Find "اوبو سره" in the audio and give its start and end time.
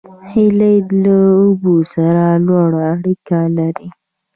1.41-2.23